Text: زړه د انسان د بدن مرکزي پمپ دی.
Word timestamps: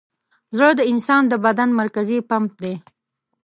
زړه 0.57 0.69
د 0.79 0.81
انسان 0.91 1.23
د 1.27 1.33
بدن 1.45 1.69
مرکزي 1.79 2.17
پمپ 2.29 2.51
دی. 2.63 2.73